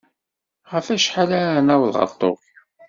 [0.71, 2.61] Ɣef wacḥal ara naweḍ ɣer Tokyo?